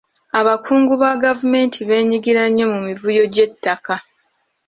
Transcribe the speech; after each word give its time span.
Abakungu 0.39 0.93
ba 1.01 1.11
gavumenti 1.23 1.79
beenyigira 1.87 2.43
nnyo 2.47 2.65
mu 2.73 2.79
mivuyo 2.87 3.23
gy'ettaka. 3.33 3.93